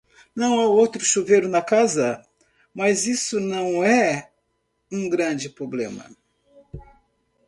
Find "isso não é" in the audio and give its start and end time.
3.05-4.31